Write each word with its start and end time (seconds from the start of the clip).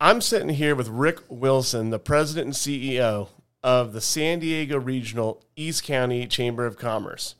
I'm 0.00 0.20
sitting 0.20 0.50
here 0.50 0.76
with 0.76 0.86
Rick 0.86 1.22
Wilson, 1.28 1.90
the 1.90 1.98
president 1.98 2.44
and 2.46 2.54
CEO 2.54 3.30
of 3.64 3.92
the 3.92 4.00
San 4.00 4.38
Diego 4.38 4.78
Regional 4.78 5.42
East 5.56 5.82
County 5.82 6.24
Chamber 6.28 6.66
of 6.66 6.78
Commerce. 6.78 7.34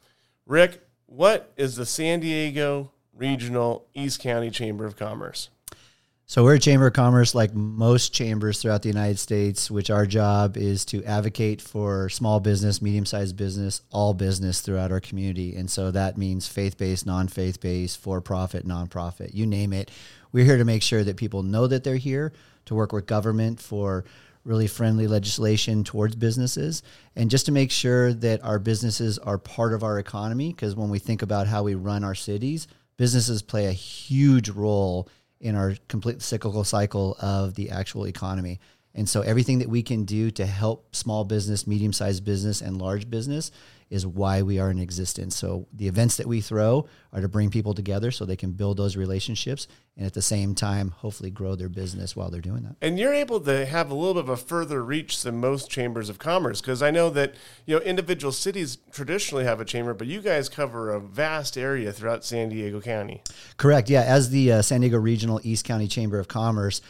Rick, 0.45 0.83
what 1.07 1.53
is 1.57 1.77
the 1.77 1.87
San 1.87 2.19
Diego 2.19 2.91
Regional 3.15 3.87
East 3.95 4.19
County 4.19 4.51
Chamber 4.51 4.85
of 4.85 4.97
Commerce? 4.97 5.51
So 6.27 6.43
we're 6.43 6.57
a 6.57 6.59
chamber 6.59 6.89
of 6.89 6.95
commerce 6.95 7.33
like 7.33 7.55
most 7.55 8.13
chambers 8.13 8.61
throughout 8.61 8.83
the 8.83 8.89
United 8.89 9.21
States, 9.21 9.71
which 9.71 9.89
our 9.89 10.05
job 10.05 10.57
is 10.57 10.85
to 10.87 11.05
advocate 11.05 11.63
for 11.63 12.09
small 12.09 12.41
business, 12.41 12.83
medium-sized 12.83 13.37
business, 13.37 13.83
all 13.93 14.15
business 14.15 14.61
throughout 14.61 14.91
our 14.91 15.01
community. 15.01 15.55
And 15.55 15.71
so 15.71 15.93
that 15.93 16.19
means 16.19 16.49
faith-based, 16.49 17.07
non-faith-based, 17.07 17.99
for-profit, 17.99 18.67
non-profit, 18.67 19.33
you 19.33 19.47
name 19.47 19.73
it. 19.73 19.93
We're 20.33 20.45
here 20.45 20.59
to 20.59 20.65
make 20.65 20.83
sure 20.83 21.05
that 21.05 21.17
people 21.17 21.43
know 21.43 21.67
that 21.67 21.85
they're 21.85 21.97
here 21.97 22.33
to 22.67 22.75
work 22.75 22.93
with 22.93 23.07
government 23.07 23.61
for 23.61 24.05
really 24.45 24.67
friendly 24.67 25.07
legislation 25.07 25.85
towards 25.85 26.17
businesses 26.17 26.83
and 27.17 27.31
just 27.31 27.47
to 27.47 27.53
make 27.53 27.71
sure 27.71 28.13
that 28.15 28.43
our 28.43 28.59
businesses 28.59 29.19
are 29.19 29.37
part 29.37 29.75
of 29.75 29.83
our 29.83 29.99
economy 29.99 30.49
because 30.49 30.75
when 30.75 30.89
we 30.89 30.99
think 30.99 31.23
about 31.23 31.47
how 31.47 31.63
we 31.63 31.75
run 31.75 32.03
our 32.03 32.15
cities, 32.15 32.67
businesses 32.97 33.43
play 33.43 33.67
a 33.67 33.73
huge 33.73 34.49
role 34.49 35.09
in 35.41 35.55
our 35.55 35.75
complete 35.89 36.23
cyclical 36.23 36.65
cycle 36.65 37.17
of 37.21 37.55
the 37.55 37.71
actual 37.71 38.07
economy. 38.07 38.59
And 38.95 39.09
so 39.09 39.21
everything 39.21 39.59
that 39.59 39.69
we 39.69 39.83
can 39.83 40.05
do 40.05 40.31
to 40.33 40.47
help 40.47 40.97
small 40.97 41.25
business, 41.25 41.67
medium 41.67 41.93
sized 41.93 42.25
business, 42.25 42.61
and 42.61 42.81
large 42.81 43.09
business 43.09 43.51
is 43.91 44.07
why 44.07 44.43
we 44.43 44.59
are 44.59 44.71
in 44.71 44.79
existence. 44.79 45.37
So 45.37 45.67
the 45.73 45.89
events 45.89 46.17
that 46.17 46.27
we 46.27 46.41
throw 46.41 46.87
are 47.13 47.21
to 47.21 47.29
bring 47.29 47.51
people 47.51 47.75
together 47.75 48.11
so 48.11 48.25
they 48.25 48.37
can 48.37 48.53
build 48.53 48.77
those 48.77 48.97
relationships 48.97 49.67
and 49.97 50.07
at 50.07 50.15
the 50.15 50.23
same 50.23 50.55
time 50.55 50.91
hopefully 50.91 51.31
grow 51.31 51.57
their 51.57 51.69
business 51.69 52.15
while 52.15 52.31
they're 52.31 52.41
doing 52.41 52.63
that. 52.63 52.77
And 52.81 52.99
you're 52.99 53.15
able 53.15 53.41
to 53.41 53.67
have 53.67 53.91
a 53.91 53.95
little 53.95 54.15
bit 54.15 54.25
of 54.25 54.29
a 54.29 54.37
further 54.37 54.85
reach 54.85 55.23
than 55.23 55.39
most 55.39 55.71
chambers 55.71 56.09
of 56.09 56.19
commerce 56.19 56.61
because 56.61 56.83
I 56.83 56.91
know 56.91 57.11
that 57.11 57.35
you 57.67 57.77
know 57.77 57.83
individual 57.83 58.33
cities 58.33 58.79
traditionally 58.93 59.45
have 59.45 59.61
a 59.61 59.65
chamber, 59.65 59.95
but 59.95 60.07
you 60.07 60.21
guys 60.21 60.49
cover 60.49 60.91
a 60.91 61.01
vast 61.01 61.57
area 61.57 61.93
throughout 61.93 62.25
San 62.25 62.51
Diego 62.51 62.81
County. 62.81 63.23
Correct. 63.57 63.91
Yeah, 63.91 64.03
as 64.03 64.31
the 64.31 64.53
uh, 64.53 64.63
San 64.63 64.83
Diego 64.83 64.99
Regional 64.99 65.41
East 65.43 65.65
County 65.65 65.89
Chamber 65.89 66.19
of 66.19 66.29
Commerce, 66.29 66.81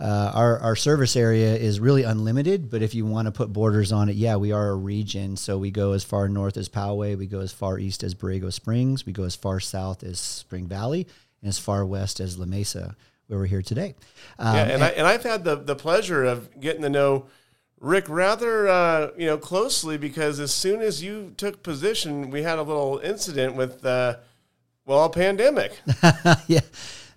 uh, 0.00 0.30
our, 0.32 0.58
our 0.60 0.76
service 0.76 1.16
area 1.16 1.56
is 1.56 1.80
really 1.80 2.04
unlimited, 2.04 2.70
but 2.70 2.82
if 2.82 2.94
you 2.94 3.04
want 3.04 3.26
to 3.26 3.32
put 3.32 3.52
borders 3.52 3.90
on 3.90 4.08
it, 4.08 4.14
yeah, 4.14 4.36
we 4.36 4.52
are 4.52 4.68
a 4.68 4.76
region. 4.76 5.36
So 5.36 5.58
we 5.58 5.72
go 5.72 5.92
as 5.92 6.04
far 6.04 6.28
north 6.28 6.56
as 6.56 6.68
Poway, 6.68 7.18
we 7.18 7.26
go 7.26 7.40
as 7.40 7.52
far 7.52 7.78
east 7.78 8.04
as 8.04 8.14
Borrego 8.14 8.52
Springs, 8.52 9.04
we 9.04 9.12
go 9.12 9.24
as 9.24 9.34
far 9.34 9.58
south 9.58 10.04
as 10.04 10.20
Spring 10.20 10.68
Valley, 10.68 11.06
and 11.42 11.48
as 11.48 11.58
far 11.58 11.84
west 11.84 12.20
as 12.20 12.38
La 12.38 12.46
Mesa, 12.46 12.94
where 13.26 13.40
we're 13.40 13.46
here 13.46 13.62
today. 13.62 13.96
Um, 14.38 14.54
yeah, 14.54 14.62
and, 14.62 14.70
and, 14.72 14.84
I, 14.84 14.88
and 14.90 15.06
I've 15.06 15.24
had 15.24 15.42
the, 15.42 15.56
the 15.56 15.74
pleasure 15.74 16.24
of 16.24 16.60
getting 16.60 16.82
to 16.82 16.90
know 16.90 17.26
Rick 17.80 18.08
rather 18.08 18.68
uh, 18.68 19.10
you 19.16 19.26
know 19.26 19.38
closely 19.38 19.98
because 19.98 20.40
as 20.40 20.52
soon 20.52 20.80
as 20.80 21.02
you 21.02 21.32
took 21.36 21.62
position, 21.62 22.30
we 22.30 22.42
had 22.42 22.58
a 22.58 22.62
little 22.62 22.98
incident 22.98 23.54
with 23.54 23.84
uh, 23.84 24.16
well, 24.84 25.04
a 25.04 25.10
pandemic. 25.10 25.80
yeah. 26.46 26.60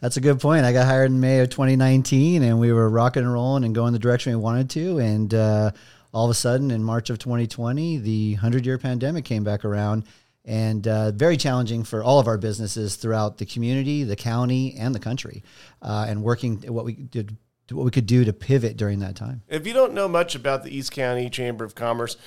That's 0.02 0.17
a 0.17 0.21
good 0.21 0.39
point. 0.39 0.66
I 0.66 0.73
got 0.73 0.88
hired 0.88 1.11
in 1.11 1.19
May 1.19 1.41
of 1.41 1.52
2019, 1.52 2.41
and 2.41 2.59
we 2.59 2.73
were 2.73 2.89
rocking 2.89 3.21
and 3.21 3.31
rolling 3.31 3.63
and 3.63 3.75
going 3.75 3.94
the 3.94 3.99
direction 3.99 4.31
we 4.31 4.35
wanted 4.35 4.71
to. 4.71 4.97
And 4.97 5.31
uh, 5.31 5.71
all 6.11 6.25
of 6.25 6.31
a 6.31 6.33
sudden, 6.33 6.71
in 6.71 6.83
March 6.83 7.11
of 7.11 7.19
2020, 7.19 7.97
the 7.97 8.33
100 8.33 8.66
year 8.66 8.79
pandemic 8.79 9.25
came 9.25 9.44
back 9.44 9.63
around, 9.63 10.05
and 10.44 10.88
uh, 10.88 11.11
very 11.11 11.38
challenging 11.38 11.83
for 11.83 12.03
all 12.03 12.17
of 12.17 12.27
our 12.27 12.39
businesses 12.39 12.95
throughout 12.95 13.38
the 13.38 13.45
community, 13.45 14.03
the 14.03 14.16
county, 14.16 14.75
and 14.75 14.95
the 14.95 14.99
country. 14.99 15.44
Uh, 15.83 16.07
and 16.09 16.23
working 16.23 16.57
what 16.63 16.83
we 16.83 16.94
did, 16.94 17.38
what 17.69 17.85
we 17.85 17.91
could 17.91 18.07
do 18.07 18.25
to 18.25 18.33
pivot 18.33 18.77
during 18.77 18.99
that 18.99 19.16
time. 19.16 19.44
If 19.47 19.67
you 19.67 19.73
don't 19.73 19.94
know 19.94 20.07
much 20.07 20.33
about 20.33 20.63
the 20.63 20.75
East 20.75 20.91
County 20.91 21.29
Chamber 21.29 21.63
of 21.63 21.75
Commerce, 21.75 22.17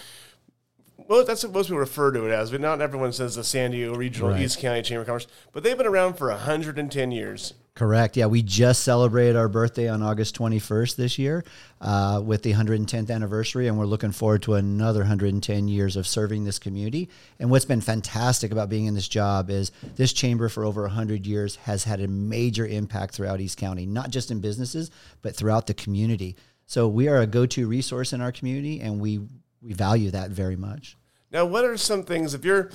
well, 1.08 1.24
that's 1.24 1.42
what 1.42 1.52
most 1.52 1.66
people 1.66 1.80
refer 1.80 2.12
to 2.12 2.24
it 2.24 2.30
as, 2.30 2.52
but 2.52 2.60
not 2.60 2.80
everyone 2.80 3.12
says 3.12 3.34
the 3.34 3.42
San 3.42 3.72
Diego 3.72 3.96
Regional 3.96 4.30
right. 4.30 4.40
East 4.40 4.60
County 4.60 4.82
Chamber 4.82 5.00
of 5.00 5.08
Commerce. 5.08 5.26
But 5.50 5.64
they've 5.64 5.76
been 5.76 5.88
around 5.88 6.14
for 6.14 6.30
110 6.30 7.10
years. 7.10 7.54
Correct. 7.76 8.16
Yeah, 8.16 8.26
we 8.26 8.40
just 8.40 8.84
celebrated 8.84 9.34
our 9.34 9.48
birthday 9.48 9.88
on 9.88 10.00
August 10.00 10.38
21st 10.38 10.94
this 10.94 11.18
year 11.18 11.44
uh, 11.80 12.22
with 12.24 12.44
the 12.44 12.52
110th 12.52 13.10
anniversary, 13.10 13.66
and 13.66 13.76
we're 13.76 13.84
looking 13.84 14.12
forward 14.12 14.42
to 14.42 14.54
another 14.54 15.00
110 15.00 15.66
years 15.66 15.96
of 15.96 16.06
serving 16.06 16.44
this 16.44 16.60
community. 16.60 17.08
And 17.40 17.50
what's 17.50 17.64
been 17.64 17.80
fantastic 17.80 18.52
about 18.52 18.68
being 18.68 18.86
in 18.86 18.94
this 18.94 19.08
job 19.08 19.50
is 19.50 19.72
this 19.96 20.12
chamber 20.12 20.48
for 20.48 20.64
over 20.64 20.82
100 20.82 21.26
years 21.26 21.56
has 21.56 21.82
had 21.82 22.00
a 22.00 22.06
major 22.06 22.64
impact 22.64 23.14
throughout 23.14 23.40
East 23.40 23.58
County, 23.58 23.86
not 23.86 24.10
just 24.10 24.30
in 24.30 24.38
businesses, 24.38 24.92
but 25.20 25.34
throughout 25.34 25.66
the 25.66 25.74
community. 25.74 26.36
So 26.66 26.86
we 26.86 27.08
are 27.08 27.22
a 27.22 27.26
go 27.26 27.44
to 27.44 27.66
resource 27.66 28.12
in 28.12 28.20
our 28.20 28.30
community, 28.30 28.82
and 28.82 29.00
we, 29.00 29.18
we 29.60 29.72
value 29.72 30.12
that 30.12 30.30
very 30.30 30.54
much. 30.54 30.96
Now, 31.32 31.44
what 31.44 31.64
are 31.64 31.76
some 31.76 32.04
things, 32.04 32.34
if 32.34 32.44
you're 32.44 32.70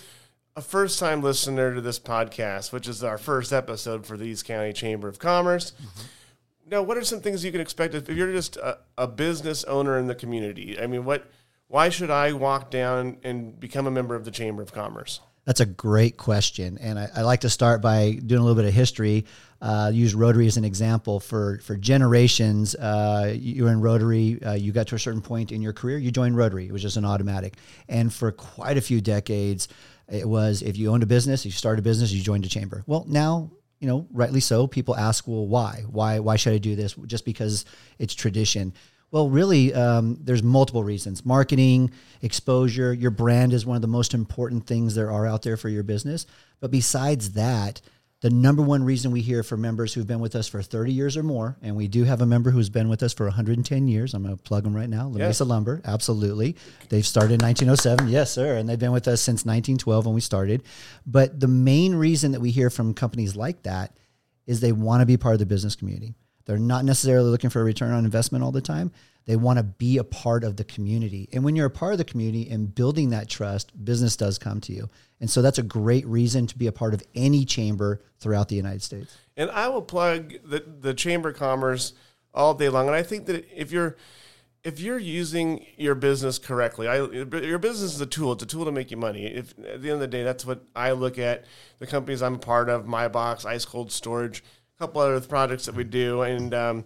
a 0.59 0.61
first 0.61 0.99
time 0.99 1.21
listener 1.21 1.73
to 1.73 1.79
this 1.79 1.99
podcast, 1.99 2.73
which 2.73 2.85
is 2.85 3.01
our 3.01 3.17
first 3.17 3.53
episode 3.53 4.05
for 4.05 4.17
the 4.17 4.25
East 4.25 4.43
County 4.43 4.73
Chamber 4.73 5.07
of 5.07 5.17
Commerce. 5.17 5.71
Mm-hmm. 5.71 6.05
Now, 6.71 6.81
what 6.83 6.97
are 6.97 7.03
some 7.03 7.21
things 7.21 7.45
you 7.45 7.51
can 7.53 7.61
expect 7.61 7.95
if 7.95 8.09
you're 8.09 8.33
just 8.33 8.57
a, 8.57 8.79
a, 8.97 9.07
business 9.07 9.63
owner 9.63 9.97
in 9.97 10.07
the 10.07 10.15
community? 10.15 10.77
I 10.77 10.85
mean, 10.85 11.05
what, 11.05 11.31
why 11.67 11.87
should 11.87 12.11
I 12.11 12.33
walk 12.33 12.69
down 12.69 13.19
and 13.23 13.57
become 13.57 13.87
a 13.87 13.91
member 13.91 14.15
of 14.15 14.25
the 14.25 14.31
Chamber 14.31 14.61
of 14.61 14.73
Commerce? 14.73 15.21
That's 15.45 15.61
a 15.61 15.65
great 15.65 16.17
question, 16.17 16.77
and 16.79 16.99
I, 16.99 17.09
I 17.15 17.21
like 17.21 17.41
to 17.41 17.49
start 17.49 17.81
by 17.81 18.11
doing 18.11 18.39
a 18.39 18.43
little 18.43 18.55
bit 18.55 18.65
of 18.65 18.73
history. 18.73 19.25
Uh, 19.61 19.89
use 19.93 20.13
Rotary 20.13 20.45
as 20.47 20.57
an 20.57 20.65
example 20.65 21.19
for 21.19 21.59
for 21.59 21.75
generations. 21.75 22.75
Uh, 22.75 23.33
you 23.35 23.63
were 23.63 23.71
in 23.71 23.81
Rotary. 23.81 24.41
Uh, 24.43 24.53
you 24.53 24.71
got 24.71 24.87
to 24.87 24.95
a 24.95 24.99
certain 24.99 25.21
point 25.21 25.51
in 25.51 25.61
your 25.61 25.73
career, 25.73 25.97
you 25.97 26.11
joined 26.11 26.37
Rotary. 26.37 26.67
It 26.67 26.71
was 26.71 26.81
just 26.81 26.97
an 26.97 27.05
automatic, 27.05 27.55
and 27.87 28.13
for 28.13 28.31
quite 28.31 28.77
a 28.77 28.81
few 28.81 29.01
decades, 29.01 29.67
it 30.07 30.27
was 30.27 30.61
if 30.61 30.77
you 30.77 30.91
owned 30.91 31.03
a 31.03 31.07
business, 31.07 31.45
you 31.45 31.51
started 31.51 31.79
a 31.79 31.83
business, 31.83 32.11
you 32.11 32.21
joined 32.21 32.45
a 32.45 32.49
chamber. 32.49 32.83
Well, 32.85 33.05
now 33.07 33.51
you 33.79 33.87
know, 33.87 34.07
rightly 34.11 34.41
so. 34.41 34.67
People 34.67 34.95
ask, 34.95 35.27
well, 35.27 35.47
why? 35.47 35.83
Why? 35.89 36.19
Why 36.19 36.35
should 36.35 36.53
I 36.53 36.57
do 36.57 36.75
this? 36.75 36.95
Just 37.05 37.25
because 37.25 37.65
it's 37.97 38.13
tradition. 38.13 38.73
Well, 39.11 39.29
really, 39.29 39.73
um, 39.73 40.19
there's 40.21 40.43
multiple 40.43 40.83
reasons. 40.83 41.25
Marketing, 41.25 41.91
exposure, 42.21 42.93
your 42.93 43.11
brand 43.11 43.53
is 43.53 43.65
one 43.65 43.75
of 43.75 43.81
the 43.81 43.87
most 43.87 44.13
important 44.13 44.67
things 44.67 44.95
there 44.95 45.11
are 45.11 45.25
out 45.25 45.41
there 45.41 45.57
for 45.57 45.69
your 45.69 45.83
business. 45.83 46.27
But 46.59 46.71
besides 46.71 47.31
that, 47.33 47.81
the 48.21 48.29
number 48.29 48.61
one 48.61 48.83
reason 48.83 49.11
we 49.11 49.21
hear 49.21 49.43
from 49.43 49.61
members 49.61 49.93
who've 49.93 50.05
been 50.05 50.19
with 50.19 50.35
us 50.35 50.47
for 50.47 50.61
30 50.61 50.91
years 50.91 51.15
or 51.15 51.23
more, 51.23 51.57
and 51.61 51.75
we 51.77 51.87
do 51.87 52.03
have 52.03 52.19
a 52.19 52.25
member 52.25 52.51
who's 52.51 52.69
been 52.69 52.89
with 52.89 53.01
us 53.01 53.13
for 53.13 53.25
110 53.25 53.87
years. 53.87 54.13
I'm 54.13 54.23
going 54.23 54.35
to 54.35 54.43
plug 54.43 54.63
them 54.63 54.75
right 54.75 54.89
now. 54.89 55.07
La 55.07 55.19
Mesa 55.19 55.45
Lumber, 55.45 55.81
absolutely. 55.85 56.57
They've 56.89 57.07
started 57.07 57.41
in 57.41 57.45
1907. 57.45 58.09
Yes, 58.09 58.31
sir. 58.31 58.57
And 58.57 58.67
they've 58.67 58.77
been 58.77 58.91
with 58.91 59.07
us 59.07 59.21
since 59.21 59.45
1912 59.45 60.05
when 60.05 60.15
we 60.15 60.21
started. 60.21 60.63
But 61.05 61.39
the 61.39 61.47
main 61.47 61.95
reason 61.95 62.33
that 62.33 62.41
we 62.41 62.51
hear 62.51 62.69
from 62.69 62.93
companies 62.93 63.37
like 63.37 63.63
that 63.63 63.95
is 64.45 64.59
they 64.59 64.73
want 64.73 64.99
to 64.99 65.05
be 65.05 65.15
part 65.15 65.33
of 65.33 65.39
the 65.39 65.45
business 65.45 65.75
community. 65.75 66.13
They're 66.49 66.57
not 66.57 66.83
necessarily 66.83 67.29
looking 67.29 67.51
for 67.51 67.61
a 67.61 67.63
return 67.63 67.91
on 67.91 68.05
investment 68.05 68.43
all 68.43 68.51
the 68.51 68.59
time. 68.59 68.91
They 69.27 69.35
want 69.35 69.57
to 69.59 69.63
be 69.63 69.99
a 69.99 70.03
part 70.03 70.43
of 70.43 70.55
the 70.55 70.63
community. 70.63 71.29
And 71.31 71.43
when 71.43 71.55
you're 71.55 71.67
a 71.67 71.69
part 71.69 71.91
of 71.91 71.99
the 71.99 72.03
community 72.03 72.49
and 72.49 72.73
building 72.73 73.11
that 73.11 73.29
trust, 73.29 73.71
business 73.85 74.15
does 74.15 74.39
come 74.39 74.59
to 74.61 74.73
you. 74.73 74.89
And 75.21 75.29
so 75.29 75.43
that's 75.43 75.59
a 75.59 75.63
great 75.63 76.07
reason 76.07 76.47
to 76.47 76.57
be 76.57 76.65
a 76.65 76.71
part 76.71 76.95
of 76.95 77.03
any 77.13 77.45
chamber 77.45 78.01
throughout 78.19 78.49
the 78.49 78.55
United 78.55 78.81
States. 78.81 79.15
And 79.37 79.51
I 79.51 79.67
will 79.67 79.83
plug 79.83 80.33
the, 80.43 80.65
the 80.81 80.95
Chamber 80.95 81.29
of 81.29 81.35
Commerce 81.35 81.93
all 82.33 82.55
day 82.55 82.69
long. 82.69 82.87
And 82.87 82.95
I 82.95 83.03
think 83.03 83.27
that 83.27 83.45
if 83.55 83.71
you're 83.71 83.95
if 84.63 84.79
you're 84.79 84.97
using 84.97 85.65
your 85.77 85.93
business 85.93 86.39
correctly, 86.39 86.87
I, 86.87 86.97
your 86.97 87.59
business 87.59 87.93
is 87.93 88.01
a 88.01 88.05
tool. 88.07 88.33
It's 88.33 88.43
a 88.43 88.47
tool 88.47 88.65
to 88.65 88.71
make 88.71 88.89
you 88.89 88.97
money. 88.97 89.25
If 89.27 89.51
at 89.59 89.83
the 89.83 89.89
end 89.89 89.95
of 89.95 89.99
the 89.99 90.07
day, 90.07 90.23
that's 90.23 90.45
what 90.45 90.63
I 90.75 90.91
look 90.93 91.19
at. 91.19 91.45
The 91.77 91.87
companies 91.87 92.21
I'm 92.23 92.35
a 92.35 92.39
part 92.39 92.69
of, 92.69 92.87
MI-BOX, 92.87 93.45
Ice 93.45 93.65
Cold 93.65 93.91
Storage, 93.91 94.43
a 94.79 94.83
couple 94.83 95.01
other 95.01 95.19
projects 95.21 95.65
that 95.65 95.75
we 95.75 95.83
do, 95.83 96.21
and 96.21 96.53
um, 96.53 96.85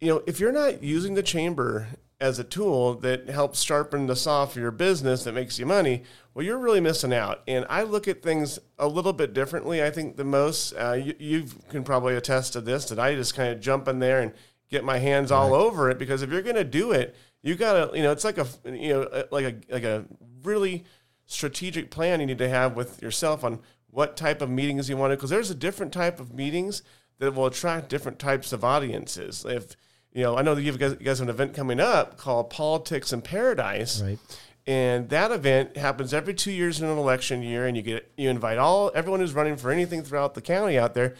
you 0.00 0.08
know, 0.08 0.22
if 0.26 0.40
you're 0.40 0.52
not 0.52 0.82
using 0.82 1.14
the 1.14 1.22
chamber 1.22 1.88
as 2.20 2.38
a 2.38 2.44
tool 2.44 2.94
that 2.94 3.28
helps 3.28 3.62
sharpen 3.62 4.06
the 4.06 4.16
saw 4.16 4.46
for 4.46 4.60
your 4.60 4.70
business 4.70 5.24
that 5.24 5.34
makes 5.34 5.58
you 5.58 5.66
money, 5.66 6.02
well, 6.32 6.44
you're 6.44 6.58
really 6.58 6.80
missing 6.80 7.12
out. 7.12 7.42
And 7.48 7.66
I 7.68 7.82
look 7.82 8.06
at 8.06 8.22
things 8.22 8.58
a 8.78 8.86
little 8.86 9.12
bit 9.12 9.34
differently. 9.34 9.82
I 9.82 9.90
think 9.90 10.16
the 10.16 10.24
most, 10.24 10.72
uh, 10.72 10.92
you, 10.92 11.14
you, 11.18 11.46
can 11.70 11.84
probably 11.84 12.14
attest 12.14 12.52
to 12.52 12.60
this, 12.60 12.86
that 12.86 12.98
I 12.98 13.14
just 13.14 13.34
kind 13.34 13.52
of 13.52 13.60
jump 13.60 13.88
in 13.88 13.98
there 13.98 14.20
and 14.20 14.32
get 14.70 14.84
my 14.84 14.98
hands 14.98 15.32
all 15.32 15.50
right. 15.50 15.56
over 15.56 15.90
it 15.90 15.98
because 15.98 16.22
if 16.22 16.30
you're 16.30 16.42
going 16.42 16.56
to 16.56 16.64
do 16.64 16.92
it, 16.92 17.14
you 17.42 17.54
got 17.56 17.90
to, 17.92 17.96
you 17.96 18.02
know, 18.02 18.12
it's 18.12 18.24
like 18.24 18.38
a, 18.38 18.46
you 18.64 18.94
know, 18.94 19.24
like 19.30 19.44
a, 19.44 19.72
like 19.72 19.84
a 19.84 20.04
really 20.42 20.84
strategic 21.26 21.90
plan 21.90 22.20
you 22.20 22.26
need 22.26 22.38
to 22.38 22.48
have 22.48 22.76
with 22.76 23.02
yourself 23.02 23.44
on 23.44 23.60
what 23.90 24.16
type 24.16 24.40
of 24.40 24.50
meetings 24.50 24.88
you 24.88 24.96
want 24.96 25.12
to, 25.12 25.16
because 25.16 25.30
there's 25.30 25.50
a 25.50 25.54
different 25.54 25.92
type 25.92 26.20
of 26.20 26.32
meetings 26.32 26.82
that 27.18 27.34
will 27.34 27.46
attract 27.46 27.88
different 27.88 28.18
types 28.18 28.52
of 28.52 28.64
audiences. 28.64 29.44
If, 29.48 29.76
you 30.12 30.22
know, 30.22 30.36
I 30.36 30.42
know 30.42 30.54
that 30.54 30.62
you 30.62 30.72
guys, 30.76 30.92
you 30.98 31.06
guys 31.06 31.18
have 31.18 31.28
an 31.28 31.34
event 31.34 31.54
coming 31.54 31.80
up 31.80 32.16
called 32.16 32.50
Politics 32.50 33.12
in 33.12 33.22
Paradise. 33.22 34.00
Right. 34.02 34.18
And 34.66 35.10
that 35.10 35.30
event 35.30 35.76
happens 35.76 36.14
every 36.14 36.32
two 36.32 36.50
years 36.50 36.80
in 36.80 36.88
an 36.88 36.96
election 36.96 37.42
year, 37.42 37.66
and 37.66 37.76
you 37.76 37.82
get 37.82 38.10
you 38.16 38.30
invite 38.30 38.56
all 38.56 38.90
everyone 38.94 39.20
who's 39.20 39.34
running 39.34 39.56
for 39.56 39.70
anything 39.70 40.02
throughout 40.02 40.32
the 40.34 40.40
county 40.40 40.78
out 40.78 40.94
there. 40.94 41.14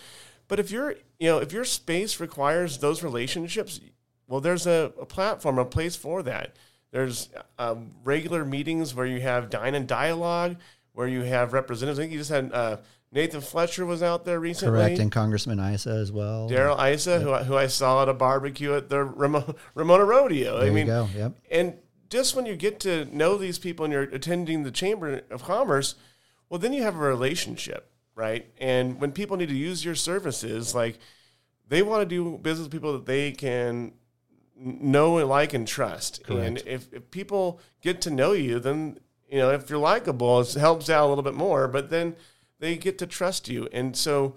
But 0.48 0.58
if 0.58 0.70
you're 0.70 0.94
you 1.18 1.28
know 1.28 1.38
if 1.38 1.52
your 1.52 1.64
space 1.64 2.20
requires 2.20 2.78
those 2.78 3.02
relationships, 3.02 3.80
Well, 4.26 4.40
there's 4.40 4.66
a, 4.66 4.92
a 5.00 5.04
platform, 5.06 5.58
a 5.58 5.64
place 5.64 5.96
for 5.96 6.22
that. 6.22 6.56
There's 6.90 7.28
uh, 7.58 7.74
regular 8.02 8.44
meetings 8.44 8.94
where 8.94 9.06
you 9.06 9.20
have 9.20 9.50
dine 9.50 9.74
and 9.74 9.86
dialogue, 9.86 10.56
where 10.92 11.08
you 11.08 11.22
have 11.22 11.52
representatives. 11.52 11.98
I 11.98 12.02
think 12.02 12.12
you 12.12 12.18
just 12.18 12.30
had 12.30 12.52
uh, 12.52 12.76
Nathan 13.14 13.40
Fletcher 13.40 13.86
was 13.86 14.02
out 14.02 14.24
there 14.24 14.40
recently. 14.40 14.72
Correct, 14.80 14.98
and 14.98 15.10
Congressman 15.12 15.60
Issa 15.60 15.90
as 15.90 16.10
well. 16.10 16.48
Darrell 16.48 16.78
Issa, 16.80 17.20
who, 17.20 17.32
I- 17.32 17.44
who 17.44 17.56
I 17.56 17.68
saw 17.68 18.02
at 18.02 18.08
a 18.08 18.14
barbecue 18.14 18.74
at 18.74 18.88
the 18.88 19.04
Ramona, 19.04 19.54
Ramona 19.74 20.04
Rodeo. 20.04 20.58
There 20.58 20.66
I 20.66 20.70
mean, 20.70 20.86
you 20.86 20.92
go. 20.92 21.08
Yep. 21.14 21.32
and 21.50 21.74
just 22.10 22.34
when 22.36 22.44
you 22.44 22.56
get 22.56 22.80
to 22.80 23.04
know 23.16 23.36
these 23.36 23.58
people 23.58 23.84
and 23.84 23.92
you're 23.92 24.02
attending 24.02 24.64
the 24.64 24.70
Chamber 24.70 25.22
of 25.30 25.42
Commerce, 25.44 25.94
well, 26.48 26.58
then 26.58 26.72
you 26.72 26.82
have 26.82 26.96
a 26.96 26.98
relationship, 26.98 27.90
right? 28.14 28.46
And 28.58 29.00
when 29.00 29.12
people 29.12 29.36
need 29.36 29.48
to 29.48 29.56
use 29.56 29.84
your 29.84 29.94
services, 29.94 30.74
like 30.74 30.98
they 31.68 31.82
want 31.82 32.02
to 32.02 32.06
do 32.06 32.36
business 32.38 32.66
with 32.66 32.72
people 32.72 32.92
that 32.92 33.06
they 33.06 33.32
can 33.32 33.94
know 34.56 35.18
and 35.18 35.28
like 35.28 35.54
and 35.54 35.66
trust. 35.66 36.22
And 36.28 36.58
if, 36.66 36.92
if 36.92 37.10
people 37.10 37.60
get 37.80 38.00
to 38.02 38.10
know 38.10 38.32
you, 38.32 38.58
then 38.60 38.98
you 39.28 39.38
know 39.38 39.50
if 39.50 39.70
you're 39.70 39.78
likable, 39.78 40.40
it 40.40 40.52
helps 40.54 40.90
out 40.90 41.06
a 41.06 41.08
little 41.08 41.24
bit 41.24 41.34
more. 41.34 41.66
But 41.68 41.90
then 41.90 42.14
they 42.60 42.76
get 42.76 42.98
to 42.98 43.06
trust 43.06 43.48
you, 43.48 43.68
and 43.72 43.96
so 43.96 44.36